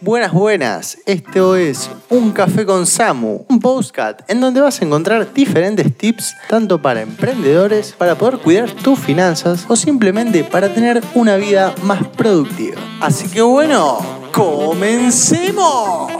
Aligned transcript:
Buenas, 0.00 0.32
buenas. 0.32 0.98
Esto 1.06 1.56
es 1.56 1.90
Un 2.08 2.30
Café 2.30 2.64
con 2.64 2.86
Samu, 2.86 3.44
un 3.48 3.58
postcat 3.58 4.22
en 4.30 4.40
donde 4.40 4.60
vas 4.60 4.80
a 4.80 4.84
encontrar 4.84 5.34
diferentes 5.34 5.92
tips 5.98 6.36
tanto 6.48 6.80
para 6.80 7.02
emprendedores, 7.02 7.94
para 7.98 8.14
poder 8.14 8.38
cuidar 8.38 8.70
tus 8.70 8.96
finanzas 8.96 9.66
o 9.66 9.74
simplemente 9.74 10.44
para 10.44 10.72
tener 10.72 11.02
una 11.14 11.34
vida 11.34 11.74
más 11.82 12.06
productiva. 12.06 12.80
Así 13.00 13.28
que 13.28 13.42
bueno, 13.42 13.98
comencemos. 14.32 16.12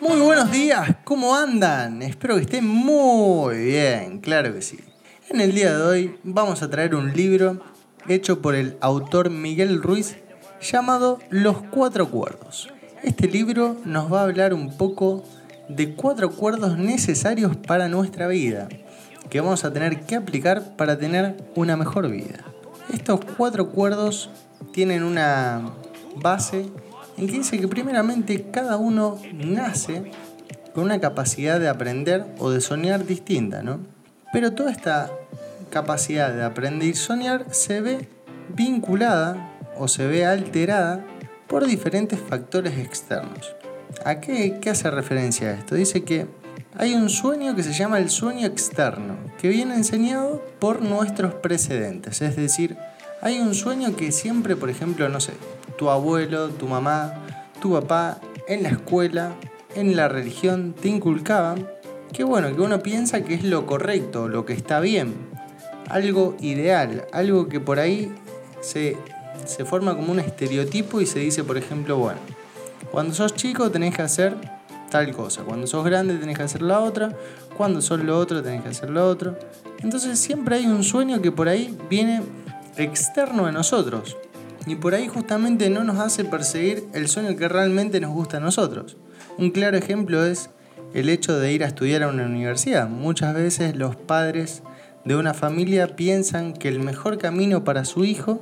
Muy 0.00 0.18
buenos 0.20 0.50
días, 0.50 0.96
¿cómo 1.04 1.36
andan? 1.36 2.02
Espero 2.02 2.34
que 2.34 2.42
estén 2.42 2.66
muy 2.66 3.56
bien, 3.56 4.18
claro 4.18 4.52
que 4.52 4.62
sí. 4.62 4.80
En 5.30 5.40
el 5.40 5.54
día 5.54 5.78
de 5.78 5.82
hoy 5.84 6.18
vamos 6.24 6.60
a 6.62 6.70
traer 6.70 6.96
un 6.96 7.12
libro 7.12 7.60
hecho 8.08 8.42
por 8.42 8.56
el 8.56 8.76
autor 8.80 9.30
Miguel 9.30 9.80
Ruiz 9.80 10.16
llamado 10.64 11.18
Los 11.30 11.58
Cuatro 11.70 12.04
Acuerdos. 12.04 12.73
Este 13.04 13.28
libro 13.28 13.76
nos 13.84 14.10
va 14.10 14.20
a 14.20 14.22
hablar 14.22 14.54
un 14.54 14.78
poco 14.78 15.24
de 15.68 15.94
cuatro 15.94 16.28
acuerdos 16.28 16.78
necesarios 16.78 17.54
para 17.54 17.86
nuestra 17.86 18.28
vida, 18.28 18.66
que 19.28 19.42
vamos 19.42 19.62
a 19.66 19.72
tener 19.74 20.06
que 20.06 20.16
aplicar 20.16 20.74
para 20.76 20.96
tener 20.96 21.36
una 21.54 21.76
mejor 21.76 22.08
vida. 22.08 22.38
Estos 22.90 23.20
cuatro 23.36 23.64
acuerdos 23.64 24.30
tienen 24.72 25.02
una 25.02 25.74
base 26.16 26.64
en 27.18 27.26
que 27.26 27.32
dice 27.32 27.60
que 27.60 27.68
primeramente 27.68 28.46
cada 28.50 28.78
uno 28.78 29.20
nace 29.34 30.10
con 30.74 30.84
una 30.84 30.98
capacidad 30.98 31.60
de 31.60 31.68
aprender 31.68 32.24
o 32.38 32.50
de 32.50 32.62
soñar 32.62 33.04
distinta, 33.04 33.62
¿no? 33.62 33.80
Pero 34.32 34.54
toda 34.54 34.72
esta 34.72 35.10
capacidad 35.68 36.32
de 36.32 36.42
aprender 36.42 36.88
y 36.88 36.94
soñar 36.94 37.48
se 37.50 37.82
ve 37.82 38.08
vinculada 38.48 39.52
o 39.76 39.88
se 39.88 40.06
ve 40.06 40.24
alterada 40.24 41.04
por 41.46 41.66
diferentes 41.66 42.18
factores 42.18 42.78
externos. 42.78 43.54
¿A 44.04 44.20
qué, 44.20 44.58
qué 44.60 44.70
hace 44.70 44.90
referencia 44.90 45.52
esto? 45.52 45.74
Dice 45.74 46.02
que 46.02 46.26
hay 46.76 46.94
un 46.94 47.08
sueño 47.08 47.54
que 47.54 47.62
se 47.62 47.72
llama 47.72 47.98
el 47.98 48.10
sueño 48.10 48.46
externo, 48.46 49.16
que 49.38 49.48
viene 49.48 49.74
enseñado 49.74 50.44
por 50.58 50.82
nuestros 50.82 51.34
precedentes. 51.34 52.20
Es 52.20 52.36
decir, 52.36 52.76
hay 53.22 53.38
un 53.38 53.54
sueño 53.54 53.94
que 53.96 54.10
siempre, 54.10 54.56
por 54.56 54.70
ejemplo, 54.70 55.08
no 55.08 55.20
sé, 55.20 55.32
tu 55.78 55.90
abuelo, 55.90 56.48
tu 56.50 56.66
mamá, 56.66 57.14
tu 57.60 57.72
papá, 57.72 58.18
en 58.48 58.62
la 58.62 58.70
escuela, 58.70 59.32
en 59.74 59.96
la 59.96 60.08
religión, 60.08 60.74
te 60.80 60.88
inculcaban 60.88 61.66
que 62.12 62.24
bueno, 62.24 62.54
que 62.54 62.60
uno 62.60 62.80
piensa 62.80 63.24
que 63.24 63.34
es 63.34 63.44
lo 63.44 63.66
correcto, 63.66 64.28
lo 64.28 64.44
que 64.44 64.52
está 64.52 64.80
bien, 64.80 65.14
algo 65.88 66.36
ideal, 66.40 67.06
algo 67.12 67.48
que 67.48 67.60
por 67.60 67.80
ahí 67.80 68.12
se, 68.60 68.96
se 69.44 69.64
forma 69.64 69.94
como 69.94 70.12
un 70.12 70.20
estereotipo 70.20 71.00
y 71.00 71.06
se 71.06 71.18
dice, 71.18 71.44
por 71.44 71.56
ejemplo, 71.56 71.96
bueno, 71.98 72.20
cuando 72.90 73.14
sos 73.14 73.34
chico 73.34 73.70
tenés 73.70 73.94
que 73.94 74.02
hacer 74.02 74.36
tal 74.90 75.12
cosa, 75.12 75.42
cuando 75.42 75.66
sos 75.66 75.84
grande 75.84 76.14
tenés 76.14 76.36
que 76.36 76.44
hacer 76.44 76.62
la 76.62 76.80
otra, 76.80 77.16
cuando 77.56 77.82
sos 77.82 78.00
lo 78.00 78.18
otro 78.18 78.42
tenés 78.42 78.62
que 78.62 78.68
hacer 78.68 78.90
lo 78.90 79.08
otro. 79.08 79.36
Entonces 79.82 80.18
siempre 80.18 80.56
hay 80.56 80.66
un 80.66 80.84
sueño 80.84 81.20
que 81.20 81.32
por 81.32 81.48
ahí 81.48 81.76
viene 81.90 82.22
externo 82.76 83.46
a 83.46 83.52
nosotros. 83.52 84.16
Y 84.66 84.76
por 84.76 84.94
ahí 84.94 85.08
justamente 85.08 85.68
no 85.68 85.84
nos 85.84 85.98
hace 85.98 86.24
perseguir 86.24 86.84
el 86.94 87.08
sueño 87.08 87.36
que 87.36 87.48
realmente 87.48 88.00
nos 88.00 88.12
gusta 88.12 88.38
a 88.38 88.40
nosotros. 88.40 88.96
Un 89.36 89.50
claro 89.50 89.76
ejemplo 89.76 90.24
es 90.24 90.48
el 90.94 91.08
hecho 91.08 91.38
de 91.38 91.52
ir 91.52 91.64
a 91.64 91.66
estudiar 91.66 92.02
a 92.02 92.08
una 92.08 92.24
universidad. 92.24 92.88
Muchas 92.88 93.34
veces 93.34 93.76
los 93.76 93.96
padres 93.96 94.62
de 95.04 95.16
una 95.16 95.34
familia 95.34 95.96
piensan 95.96 96.54
que 96.54 96.68
el 96.68 96.80
mejor 96.80 97.18
camino 97.18 97.64
para 97.64 97.84
su 97.84 98.04
hijo 98.04 98.40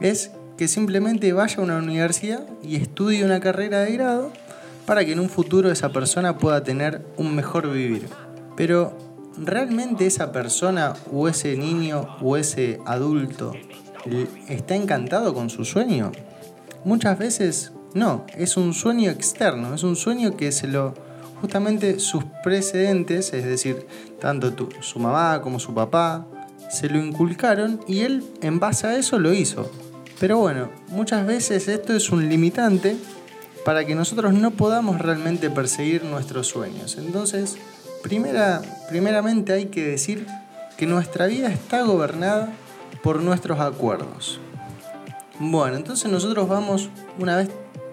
es 0.00 0.30
que 0.56 0.68
simplemente 0.68 1.32
vaya 1.32 1.56
a 1.58 1.62
una 1.62 1.78
universidad 1.78 2.46
y 2.62 2.76
estudie 2.76 3.24
una 3.24 3.40
carrera 3.40 3.80
de 3.80 3.92
grado 3.92 4.32
para 4.86 5.04
que 5.04 5.12
en 5.12 5.20
un 5.20 5.28
futuro 5.28 5.70
esa 5.70 5.90
persona 5.90 6.38
pueda 6.38 6.62
tener 6.62 7.04
un 7.16 7.34
mejor 7.34 7.70
vivir. 7.72 8.08
Pero 8.56 8.96
¿realmente 9.36 10.06
esa 10.06 10.32
persona 10.32 10.94
o 11.12 11.28
ese 11.28 11.56
niño 11.56 12.16
o 12.20 12.36
ese 12.36 12.78
adulto 12.86 13.52
está 14.48 14.76
encantado 14.76 15.34
con 15.34 15.50
su 15.50 15.64
sueño? 15.64 16.12
Muchas 16.84 17.18
veces 17.18 17.72
no, 17.94 18.26
es 18.36 18.56
un 18.56 18.74
sueño 18.74 19.10
externo, 19.10 19.74
es 19.74 19.82
un 19.82 19.96
sueño 19.96 20.36
que 20.36 20.52
se 20.52 20.68
lo 20.68 20.94
justamente 21.40 21.98
sus 22.00 22.24
precedentes, 22.42 23.32
es 23.32 23.44
decir, 23.44 23.86
tanto 24.20 24.54
su 24.80 24.98
mamá 24.98 25.42
como 25.42 25.58
su 25.58 25.74
papá, 25.74 26.26
se 26.70 26.88
lo 26.88 26.98
inculcaron 26.98 27.80
y 27.86 28.00
él 28.00 28.24
en 28.40 28.60
base 28.60 28.86
a 28.86 28.96
eso 28.96 29.18
lo 29.18 29.32
hizo. 29.32 29.70
Pero 30.20 30.38
bueno, 30.38 30.70
muchas 30.88 31.26
veces 31.26 31.68
esto 31.68 31.94
es 31.94 32.10
un 32.10 32.28
limitante 32.28 32.96
para 33.64 33.84
que 33.84 33.94
nosotros 33.94 34.34
no 34.34 34.50
podamos 34.52 35.00
realmente 35.00 35.50
perseguir 35.50 36.04
nuestros 36.04 36.46
sueños. 36.46 36.96
Entonces, 36.98 37.56
primera, 38.02 38.62
primeramente 38.88 39.52
hay 39.52 39.66
que 39.66 39.84
decir 39.84 40.26
que 40.76 40.86
nuestra 40.86 41.26
vida 41.26 41.48
está 41.48 41.82
gobernada 41.82 42.52
por 43.02 43.20
nuestros 43.20 43.60
acuerdos. 43.60 44.40
Bueno, 45.38 45.76
entonces 45.76 46.10
nosotros 46.10 46.48
vamos, 46.48 46.90
una 47.18 47.36
vez 47.36 47.48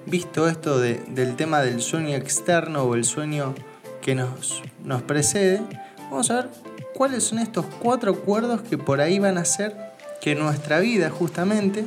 visto 0.06 0.48
esto 0.48 0.80
del 0.80 1.36
tema 1.36 1.62
del 1.62 1.82
sueño 1.82 2.16
externo 2.16 2.84
o 2.84 2.96
el 2.96 3.04
sueño 3.04 3.56
que 4.02 4.16
nos, 4.16 4.62
nos 4.84 5.02
precede, 5.02 5.62
vamos 6.10 6.30
a 6.32 6.36
ver 6.36 6.50
cuáles 6.94 7.24
son 7.24 7.40
estos 7.40 7.66
cuatro 7.82 8.12
acuerdos 8.12 8.62
que 8.62 8.78
por 8.78 9.00
ahí 9.02 9.20
van 9.20 9.38
a 9.38 9.42
hacer 9.42 9.76
que 10.22 10.36
nuestra 10.36 10.80
vida 10.80 11.10
justamente 11.10 11.86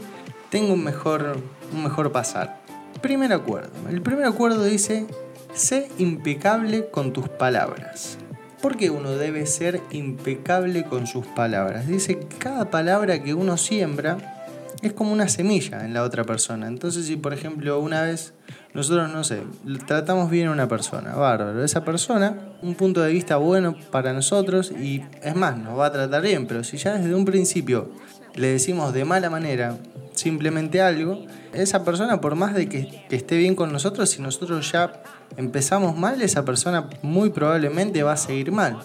tenga 0.54 0.72
un 0.72 0.84
mejor, 0.84 1.37
un 1.72 1.82
mejor 1.82 2.12
pasar. 2.12 2.60
Primer 3.03 3.32
acuerdo. 3.32 3.72
El 3.91 4.00
primer 4.03 4.25
acuerdo 4.25 4.62
dice, 4.62 5.04
sé 5.53 5.88
impecable 5.98 6.87
con 6.92 7.12
tus 7.12 7.28
palabras. 7.28 8.19
¿Por 8.62 8.76
qué 8.76 8.88
uno 8.88 9.10
debe 9.10 9.47
ser 9.47 9.81
impecable 9.91 10.84
con 10.84 11.09
sus 11.09 11.26
palabras? 11.26 11.88
Dice 11.88 12.20
cada 12.38 12.70
palabra 12.70 13.20
que 13.20 13.34
uno 13.34 13.56
siembra 13.56 14.47
es 14.81 14.93
como 14.93 15.12
una 15.12 15.28
semilla 15.28 15.84
en 15.84 15.93
la 15.93 16.04
otra 16.04 16.22
persona. 16.22 16.69
Entonces, 16.69 17.06
si 17.06 17.16
por 17.16 17.34
ejemplo 17.34 17.81
una 17.81 18.03
vez 18.03 18.32
nosotros, 18.75 19.12
no 19.12 19.25
sé, 19.25 19.43
tratamos 19.88 20.31
bien 20.31 20.47
a 20.47 20.53
una 20.53 20.69
persona, 20.69 21.16
bárbaro, 21.16 21.64
esa 21.64 21.84
persona, 21.84 22.38
un 22.62 22.76
punto 22.76 23.00
de 23.03 23.10
vista 23.10 23.38
bueno 23.38 23.75
para 23.91 24.12
nosotros 24.12 24.70
y 24.70 25.03
es 25.20 25.34
más, 25.34 25.59
nos 25.59 25.76
va 25.76 25.87
a 25.87 25.93
tratar 25.93 26.22
bien, 26.22 26.47
pero 26.47 26.62
si 26.62 26.76
ya 26.76 26.97
desde 26.97 27.12
un 27.12 27.25
principio 27.25 27.91
le 28.37 28.47
decimos 28.53 28.93
de 28.93 29.04
mala 29.04 29.31
manera 29.31 29.76
simplemente 30.14 30.80
algo, 30.80 31.25
esa 31.52 31.84
persona, 31.84 32.20
por 32.20 32.34
más 32.34 32.54
de 32.54 32.69
que, 32.69 33.04
esté 33.10 33.36
bien 33.36 33.54
con 33.54 33.72
nosotros, 33.72 34.10
si 34.10 34.22
nosotros 34.22 34.70
ya 34.72 35.02
empezamos 35.36 35.97
mal, 35.97 36.22
esa 36.22 36.44
persona 36.44 36.88
muy 37.02 37.30
probablemente 37.30 38.02
va 38.02 38.12
a 38.12 38.16
seguir 38.16 38.52
mal. 38.52 38.78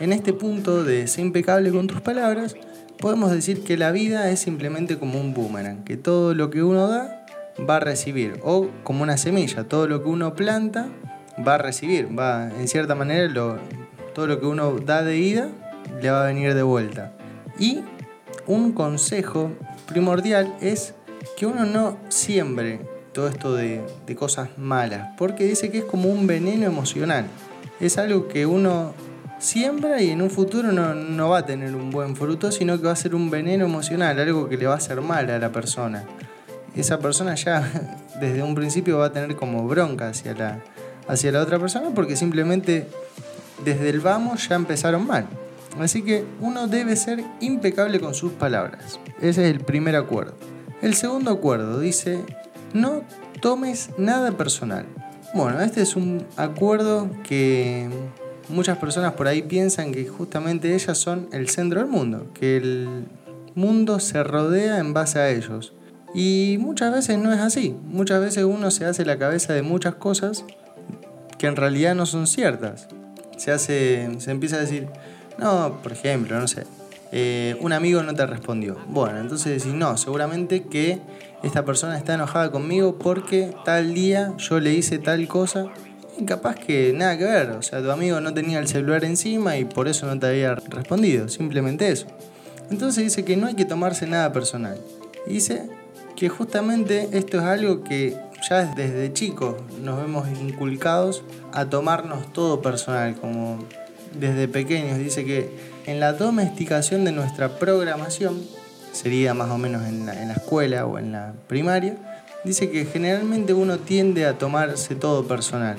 En 0.00 0.12
este 0.12 0.32
punto 0.32 0.84
de 0.84 1.06
ser 1.06 1.24
impecable 1.24 1.70
con 1.70 1.86
tus 1.86 2.00
palabras, 2.00 2.56
podemos 2.98 3.30
decir 3.30 3.64
que 3.64 3.76
la 3.76 3.90
vida 3.92 4.30
es 4.30 4.40
simplemente 4.40 4.98
como 4.98 5.20
un 5.20 5.34
boomerang, 5.34 5.84
que 5.84 5.96
todo 5.96 6.34
lo 6.34 6.50
que 6.50 6.62
uno 6.62 6.88
da 6.88 7.26
va 7.68 7.76
a 7.76 7.80
recibir, 7.80 8.40
o 8.42 8.68
como 8.82 9.02
una 9.02 9.16
semilla, 9.16 9.64
todo 9.64 9.88
lo 9.88 10.02
que 10.02 10.08
uno 10.08 10.34
planta 10.34 10.88
va 11.46 11.54
a 11.54 11.58
recibir, 11.58 12.08
va, 12.18 12.50
en 12.50 12.68
cierta 12.68 12.94
manera, 12.94 13.32
todo 14.14 14.26
lo 14.26 14.40
que 14.40 14.46
uno 14.46 14.72
da 14.78 15.02
de 15.02 15.18
ida 15.18 15.48
le 16.00 16.10
va 16.10 16.24
a 16.24 16.26
venir 16.26 16.54
de 16.54 16.62
vuelta. 16.62 17.12
Y 17.58 17.80
un 18.46 18.72
consejo 18.72 19.52
primordial 19.86 20.54
es 20.60 20.94
que 21.36 21.46
uno 21.46 21.64
no 21.64 21.96
siembre 22.08 22.80
todo 23.12 23.28
esto 23.28 23.54
de, 23.54 23.82
cosas 24.14 24.50
malas, 24.58 25.08
porque 25.16 25.44
dice 25.44 25.70
que 25.70 25.78
es 25.78 25.84
como 25.84 26.10
un 26.10 26.26
veneno 26.26 26.66
emocional. 26.66 27.26
Es 27.80 27.96
algo 27.96 28.28
que 28.28 28.44
uno 28.44 28.92
siembra 29.38 30.02
y 30.02 30.10
en 30.10 30.20
un 30.20 30.30
futuro 30.30 30.70
no, 30.70 31.28
va 31.30 31.38
a 31.38 31.46
tener 31.46 31.74
un 31.74 31.90
buen 31.90 32.14
fruto, 32.14 32.52
sino 32.52 32.78
que 32.78 32.86
va 32.86 32.92
a 32.92 32.96
ser 32.96 33.14
un 33.14 33.30
veneno 33.30 33.64
emocional, 33.64 34.18
algo 34.18 34.50
que 34.50 34.58
le 34.58 34.66
va 34.66 34.74
a 34.74 34.76
hacer 34.76 35.00
mal 35.00 35.30
a 35.30 35.38
la 35.38 35.50
persona. 35.50 36.04
Esa 36.74 36.98
persona 36.98 37.34
ya 37.36 37.66
desde 38.20 38.42
un 38.42 38.54
principio 38.54 38.98
va 38.98 39.06
a 39.06 39.12
tener 39.12 39.34
como 39.34 39.66
bronca 39.66 40.10
hacia 40.10 41.32
la 41.32 41.40
otra 41.40 41.58
persona 41.58 41.88
porque 41.94 42.16
simplemente 42.16 42.86
desde 43.64 43.88
el 43.88 44.00
vamos 44.00 44.46
ya 44.46 44.56
empezaron 44.56 45.06
mal. 45.06 45.26
Así 45.80 46.02
que 46.02 46.24
uno 46.40 46.68
debe 46.68 46.96
ser 46.96 47.22
impecable 47.40 48.00
con 48.00 48.14
sus 48.14 48.32
palabras. 48.32 48.98
Ese 49.20 49.44
es 49.44 49.54
el 49.54 49.60
primer 49.60 49.96
acuerdo. 49.96 50.34
El 50.82 50.94
segundo 50.94 51.30
acuerdo 51.30 51.80
dice, 51.80 52.20
no 52.72 53.02
tomes 53.40 53.90
nada 53.98 54.32
personal. 54.32 54.86
Bueno, 55.34 55.60
este 55.60 55.82
es 55.82 55.96
un 55.96 56.24
acuerdo 56.36 57.10
que 57.22 57.88
muchas 58.48 58.78
personas 58.78 59.12
por 59.14 59.28
ahí 59.28 59.42
piensan 59.42 59.92
que 59.92 60.06
justamente 60.06 60.74
ellas 60.74 60.98
son 60.98 61.28
el 61.32 61.48
centro 61.48 61.80
del 61.80 61.88
mundo, 61.88 62.30
que 62.34 62.56
el 62.56 63.06
mundo 63.54 64.00
se 64.00 64.22
rodea 64.22 64.78
en 64.78 64.92
base 64.92 65.18
a 65.18 65.30
ellos. 65.30 65.72
Y 66.14 66.56
muchas 66.60 66.92
veces 66.92 67.18
no 67.18 67.32
es 67.32 67.40
así. 67.40 67.76
Muchas 67.84 68.20
veces 68.20 68.44
uno 68.44 68.70
se 68.70 68.84
hace 68.84 69.04
la 69.04 69.18
cabeza 69.18 69.52
de 69.52 69.62
muchas 69.62 69.96
cosas 69.96 70.44
que 71.38 71.46
en 71.46 71.56
realidad 71.56 71.94
no 71.94 72.06
son 72.06 72.26
ciertas. 72.26 72.88
Se 73.36 73.52
hace, 73.52 74.08
se 74.18 74.30
empieza 74.30 74.56
a 74.56 74.60
decir, 74.60 74.88
no, 75.38 75.78
por 75.82 75.92
ejemplo, 75.92 76.38
no 76.38 76.48
sé, 76.48 76.64
eh, 77.12 77.56
un 77.60 77.72
amigo 77.72 78.02
no 78.02 78.14
te 78.14 78.26
respondió. 78.26 78.76
Bueno, 78.88 79.18
entonces 79.20 79.62
decís, 79.62 79.74
no, 79.74 79.96
seguramente 79.96 80.64
que 80.64 80.98
esta 81.42 81.64
persona 81.64 81.96
está 81.96 82.14
enojada 82.14 82.50
conmigo 82.50 82.96
porque 82.98 83.54
tal 83.64 83.94
día 83.94 84.32
yo 84.38 84.60
le 84.60 84.72
hice 84.72 84.98
tal 84.98 85.28
cosa 85.28 85.66
y 86.18 86.24
capaz 86.24 86.56
que 86.56 86.92
nada 86.94 87.16
que 87.16 87.24
ver. 87.24 87.50
O 87.50 87.62
sea, 87.62 87.82
tu 87.82 87.90
amigo 87.90 88.20
no 88.20 88.34
tenía 88.34 88.58
el 88.58 88.68
celular 88.68 89.04
encima 89.04 89.56
y 89.56 89.64
por 89.64 89.88
eso 89.88 90.06
no 90.06 90.18
te 90.18 90.26
había 90.26 90.54
respondido. 90.54 91.28
Simplemente 91.28 91.90
eso. 91.90 92.06
Entonces 92.70 93.04
dice 93.04 93.24
que 93.24 93.36
no 93.36 93.46
hay 93.46 93.54
que 93.54 93.64
tomarse 93.64 94.06
nada 94.06 94.32
personal. 94.32 94.78
dice 95.26 95.68
que 96.16 96.28
justamente 96.30 97.10
esto 97.12 97.38
es 97.38 97.44
algo 97.44 97.84
que 97.84 98.16
ya 98.48 98.64
desde 98.74 99.12
chicos 99.12 99.56
nos 99.82 100.00
vemos 100.00 100.26
inculcados 100.40 101.22
a 101.52 101.66
tomarnos 101.66 102.32
todo 102.32 102.62
personal, 102.62 103.14
como 103.16 103.58
desde 104.14 104.48
pequeños. 104.48 104.98
Dice 104.98 105.24
que 105.24 105.50
en 105.86 106.00
la 106.00 106.12
domesticación 106.12 107.04
de 107.04 107.12
nuestra 107.12 107.58
programación, 107.58 108.42
sería 108.92 109.34
más 109.34 109.50
o 109.50 109.58
menos 109.58 109.86
en 109.86 110.06
la, 110.06 110.32
escuela 110.32 110.86
o 110.86 110.98
en 110.98 111.12
la 111.12 111.34
primaria, 111.46 111.96
dice 112.44 112.70
que 112.70 112.86
generalmente 112.86 113.54
uno 113.54 113.78
tiende 113.78 114.26
a 114.26 114.38
tomarse 114.38 114.94
todo 114.94 115.26
personal, 115.26 115.76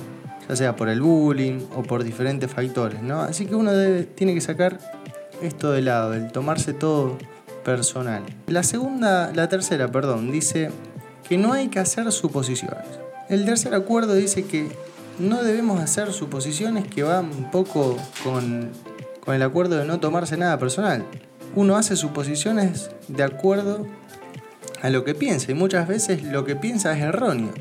ya 0.47 0.55
sea 0.55 0.75
por 0.75 0.89
el 0.89 1.01
bullying 1.01 1.61
o 1.75 1.83
por 1.83 2.03
diferentes 2.03 2.51
factores, 2.51 3.01
¿no? 3.01 3.21
Así 3.21 3.45
que 3.45 3.55
uno 3.55 3.71
tiene 4.15 4.33
que 4.33 4.41
sacar 4.41 4.79
esto 5.41 5.71
de 5.71 5.81
lado, 5.81 6.13
el 6.13 6.31
tomarse 6.31 6.73
todo 6.73 7.17
personal. 7.65 8.23
La 8.47 8.63
segunda, 8.63 9.31
la 9.33 9.49
tercera, 9.49 9.91
perdón, 9.91 10.31
dice 10.31 10.69
que 11.27 11.37
no 11.37 11.53
hay 11.53 11.67
que 11.67 11.79
hacer 11.79 12.11
suposiciones. 12.11 12.85
El 13.29 13.45
tercer 13.45 13.73
acuerdo 13.75 14.13
dice 14.13 14.45
que 14.45 14.69
no 15.19 15.43
debemos 15.43 15.79
hacer 15.79 16.11
suposiciones 16.13 16.87
que 16.87 17.03
van 17.03 17.25
un 17.25 17.49
poco 17.51 17.97
con, 18.23 18.71
con 19.19 19.35
el 19.35 19.41
acuerdo 19.41 19.77
de 19.77 19.85
no 19.85 19.99
tomarse 19.99 20.37
nada 20.37 20.57
personal. 20.59 21.05
Uno 21.55 21.75
hace 21.75 21.95
suposiciones 21.95 22.91
de 23.07 23.23
acuerdo 23.23 23.87
a 24.81 24.89
lo 24.89 25.03
que 25.03 25.15
piensa 25.15 25.51
y 25.51 25.55
muchas 25.55 25.87
veces 25.87 26.23
lo 26.23 26.45
que 26.45 26.55
piensa 26.55 26.95
es 26.95 27.03
erróneo. 27.03 27.53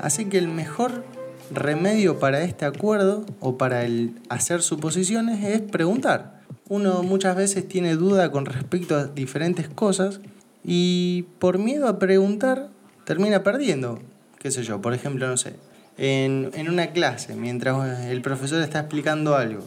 Así 0.00 0.26
que 0.26 0.38
el 0.38 0.48
mejor 0.48 1.04
remedio 1.52 2.18
para 2.18 2.42
este 2.42 2.64
acuerdo 2.64 3.24
o 3.40 3.56
para 3.58 3.84
el 3.84 4.20
hacer 4.28 4.62
suposiciones 4.62 5.44
es 5.44 5.60
preguntar. 5.60 6.42
Uno 6.68 7.02
muchas 7.02 7.36
veces 7.36 7.68
tiene 7.68 7.94
duda 7.94 8.32
con 8.32 8.46
respecto 8.46 8.96
a 8.96 9.06
diferentes 9.06 9.68
cosas 9.68 10.20
y 10.64 11.26
por 11.38 11.58
miedo 11.58 11.86
a 11.86 11.98
preguntar 11.98 12.70
termina 13.04 13.42
perdiendo. 13.42 14.00
Qué 14.38 14.50
sé 14.50 14.62
yo, 14.62 14.80
por 14.80 14.94
ejemplo, 14.94 15.28
no 15.28 15.36
sé, 15.36 15.54
en, 15.96 16.68
una 16.68 16.88
clase, 16.88 17.34
mientras 17.34 18.00
el 18.00 18.20
profesor 18.22 18.62
está 18.62 18.80
explicando 18.80 19.36
algo, 19.36 19.62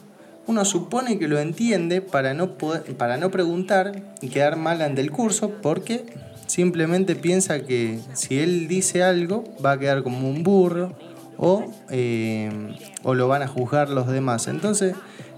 uno 0.45 0.65
supone 0.65 1.19
que 1.19 1.27
lo 1.27 1.39
entiende 1.39 2.01
para 2.01 2.33
no, 2.33 2.57
para 2.97 3.17
no 3.17 3.31
preguntar 3.31 4.01
y 4.21 4.29
quedar 4.29 4.55
mal 4.55 4.81
ante 4.81 5.01
el 5.01 5.11
curso 5.11 5.51
porque 5.61 6.05
simplemente 6.45 7.15
piensa 7.15 7.59
que 7.61 7.99
si 8.13 8.39
él 8.39 8.67
dice 8.67 9.03
algo 9.03 9.43
va 9.63 9.73
a 9.73 9.79
quedar 9.79 10.03
como 10.03 10.29
un 10.29 10.43
burro 10.43 10.95
o, 11.37 11.65
eh, 11.89 12.49
o 13.03 13.13
lo 13.13 13.27
van 13.27 13.43
a 13.43 13.47
juzgar 13.47 13.89
los 13.89 14.07
demás. 14.07 14.47
Entonces, 14.47 14.95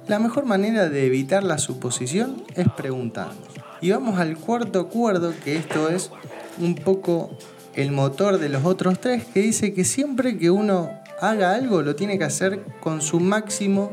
la 0.07 0.19
mejor 0.19 0.45
manera 0.45 0.89
de 0.89 1.05
evitar 1.05 1.43
la 1.43 1.57
suposición 1.57 2.43
es 2.55 2.67
preguntando. 2.69 3.35
Y 3.81 3.91
vamos 3.91 4.19
al 4.19 4.37
cuarto 4.37 4.79
acuerdo, 4.79 5.33
que 5.43 5.55
esto 5.55 5.89
es 5.89 6.11
un 6.59 6.75
poco 6.75 7.31
el 7.75 7.91
motor 7.91 8.39
de 8.39 8.49
los 8.49 8.65
otros 8.65 8.99
tres, 8.99 9.23
que 9.25 9.41
dice 9.41 9.73
que 9.73 9.83
siempre 9.83 10.37
que 10.37 10.49
uno 10.49 10.89
haga 11.21 11.53
algo 11.53 11.81
lo 11.81 11.95
tiene 11.95 12.17
que 12.17 12.23
hacer 12.23 12.61
con 12.79 13.01
su 13.01 13.19
máximo, 13.19 13.91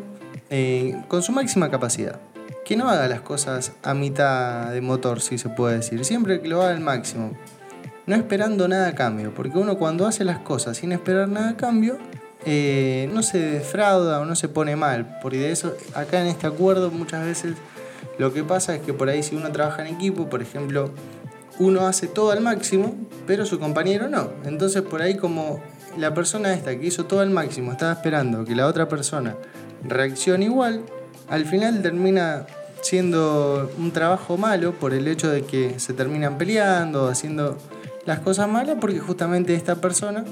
eh, 0.51 0.97
con 1.09 1.23
su 1.23 1.33
máxima 1.33 1.71
capacidad. 1.71 2.21
Que 2.65 2.77
no 2.77 2.89
haga 2.89 3.07
las 3.07 3.21
cosas 3.21 3.73
a 3.83 3.95
mitad 3.95 4.73
de 4.73 4.81
motor, 4.81 5.21
si 5.21 5.39
se 5.39 5.49
puede 5.49 5.77
decir. 5.77 6.05
Siempre 6.05 6.41
que 6.41 6.49
lo 6.49 6.63
haga 6.63 6.75
al 6.75 6.81
máximo. 6.81 7.33
No 8.07 8.17
esperando 8.17 8.67
nada 8.67 8.89
a 8.89 8.95
cambio. 8.95 9.33
Porque 9.35 9.57
uno 9.59 9.79
cuando 9.79 10.07
hace 10.07 10.25
las 10.25 10.41
cosas 10.41 10.77
sin 10.77 10.91
esperar 10.91 11.29
nada 11.29 11.51
a 11.51 11.57
cambio, 11.57 11.97
eh, 12.45 13.09
no 13.13 13.23
se 13.23 13.39
defrauda 13.39 14.21
o 14.21 14.25
no 14.25 14.35
se 14.35 14.49
pone 14.49 14.75
mal. 14.75 15.19
Porque 15.23 15.39
de 15.39 15.53
eso, 15.53 15.77
acá 15.95 16.21
en 16.21 16.27
este 16.27 16.49
acuerdo 16.49 16.91
muchas 16.91 17.25
veces 17.25 17.55
lo 18.19 18.33
que 18.33 18.43
pasa 18.43 18.75
es 18.75 18.83
que 18.83 18.93
por 18.93 19.09
ahí 19.09 19.23
si 19.23 19.37
uno 19.37 19.53
trabaja 19.53 19.87
en 19.87 19.95
equipo, 19.95 20.29
por 20.29 20.41
ejemplo, 20.41 20.91
uno 21.59 21.87
hace 21.87 22.07
todo 22.07 22.31
al 22.33 22.41
máximo, 22.41 22.95
pero 23.27 23.47
su 23.47 23.59
compañero 23.59 24.09
no. 24.09 24.31
Entonces 24.45 24.83
por 24.83 25.03
ahí 25.03 25.17
como 25.17 25.61
la 25.97 26.15
persona 26.15 26.53
esta 26.53 26.79
que 26.79 26.87
hizo 26.87 27.07
todo 27.07 27.21
al 27.21 27.31
máximo 27.31 27.73
estaba 27.73 27.93
esperando 27.93 28.45
que 28.45 28.55
la 28.55 28.67
otra 28.67 28.89
persona 28.89 29.35
reaccione 29.83 30.45
igual, 30.45 30.83
al 31.29 31.47
final 31.47 31.83
termina 31.83 32.47
siendo 32.83 33.71
un 33.79 33.91
trabajo 33.91 34.37
malo 34.37 34.73
por 34.73 34.93
el 34.93 35.09
hecho 35.09 35.31
de 35.31 35.43
que 35.43 35.79
se 35.81 35.93
terminan 35.93 36.39
peleando, 36.39 37.09
haciendo 37.09 37.57
las 38.05 38.21
cosas 38.21 38.49
malas 38.49 38.77
porque 38.81 39.01
justamente 39.01 39.55
esta 39.55 39.77
persona 39.77 40.25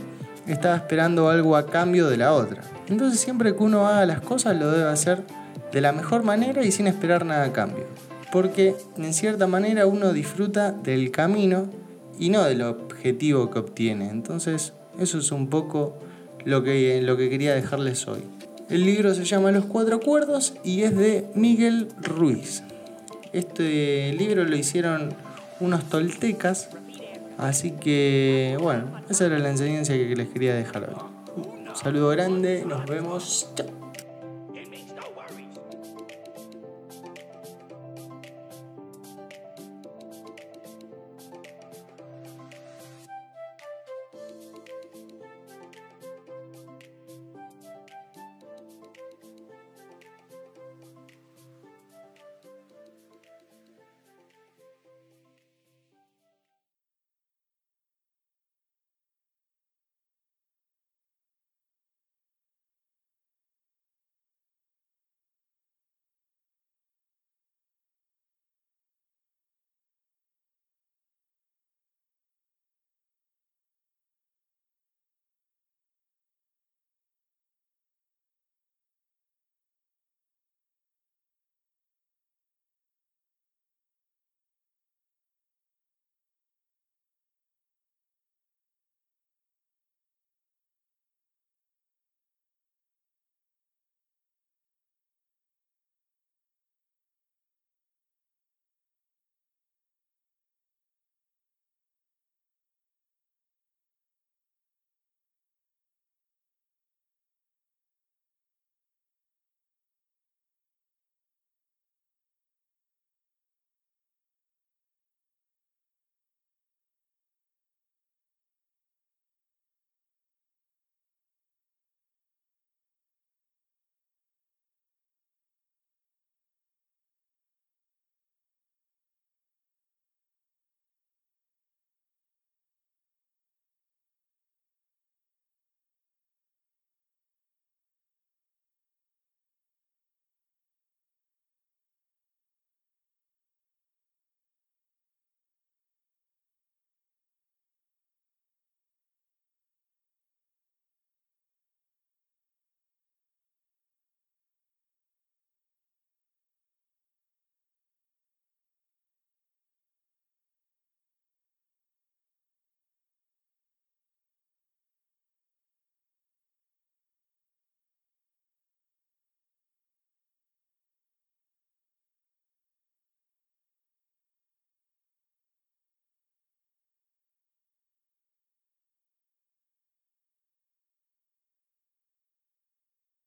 estaba 0.46 0.76
esperando 0.76 1.30
algo 1.30 1.56
a 1.56 1.66
cambio 1.66 2.08
de 2.08 2.18
la 2.18 2.32
otra. 2.32 2.62
Entonces 2.88 3.18
siempre 3.18 3.56
que 3.56 3.62
uno 3.62 3.86
haga 3.88 4.06
las 4.06 4.20
cosas 4.20 4.56
lo 4.56 4.70
debe 4.70 4.88
hacer 4.88 5.24
de 5.72 5.80
la 5.80 5.92
mejor 5.92 6.22
manera 6.22 6.62
y 6.62 6.70
sin 6.70 6.86
esperar 6.86 7.24
nada 7.24 7.44
a 7.44 7.52
cambio 7.52 7.86
porque 8.34 8.74
en 8.96 9.14
cierta 9.14 9.46
manera 9.46 9.86
uno 9.86 10.12
disfruta 10.12 10.72
del 10.72 11.12
camino 11.12 11.70
y 12.18 12.30
no 12.30 12.42
del 12.42 12.62
objetivo 12.62 13.48
que 13.48 13.60
obtiene. 13.60 14.10
Entonces, 14.10 14.72
eso 14.98 15.18
es 15.18 15.30
un 15.30 15.48
poco 15.48 15.96
lo 16.44 16.64
que, 16.64 17.00
lo 17.00 17.16
que 17.16 17.30
quería 17.30 17.54
dejarles 17.54 18.08
hoy. 18.08 18.24
El 18.68 18.86
libro 18.86 19.14
se 19.14 19.24
llama 19.24 19.52
Los 19.52 19.66
Cuatro 19.66 19.94
Acuerdos 19.94 20.54
y 20.64 20.82
es 20.82 20.96
de 20.96 21.28
Miguel 21.36 21.86
Ruiz. 22.02 22.64
Este 23.32 24.12
libro 24.14 24.42
lo 24.42 24.56
hicieron 24.56 25.10
unos 25.60 25.88
toltecas, 25.88 26.70
así 27.38 27.70
que 27.70 28.58
bueno, 28.60 29.00
esa 29.08 29.26
era 29.26 29.38
la 29.38 29.50
enseñanza 29.50 29.92
que 29.92 30.16
les 30.16 30.26
quería 30.30 30.56
dejar 30.56 30.90
hoy. 30.90 31.44
Un 31.68 31.76
saludo 31.76 32.08
grande, 32.08 32.64
nos 32.66 32.84
vemos. 32.84 33.50
Chao. 33.54 33.83